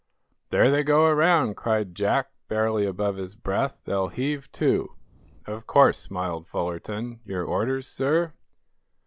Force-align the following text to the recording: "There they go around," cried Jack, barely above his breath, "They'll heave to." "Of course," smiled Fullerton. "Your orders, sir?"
"There 0.49 0.71
they 0.71 0.83
go 0.83 1.05
around," 1.05 1.57
cried 1.57 1.93
Jack, 1.93 2.31
barely 2.47 2.87
above 2.87 3.17
his 3.17 3.35
breath, 3.35 3.81
"They'll 3.85 4.07
heave 4.07 4.51
to." 4.53 4.95
"Of 5.45 5.67
course," 5.67 5.99
smiled 5.99 6.47
Fullerton. 6.47 7.19
"Your 7.23 7.43
orders, 7.45 7.85
sir?" 7.85 8.33